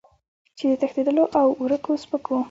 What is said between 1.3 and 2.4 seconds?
او ورکو سپکو